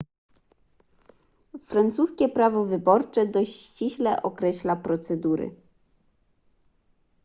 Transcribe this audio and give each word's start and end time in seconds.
francuskie 1.63 2.29
prawo 2.29 2.65
wyborcze 2.65 3.25
dość 3.25 3.51
ściśle 3.61 4.21
określa 4.21 4.75
procedury 4.75 5.55